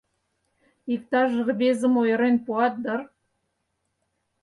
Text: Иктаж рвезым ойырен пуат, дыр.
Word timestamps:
Иктаж 0.93 1.31
рвезым 1.49 1.93
ойырен 2.01 2.35
пуат, 2.45 2.73
дыр. 2.83 3.01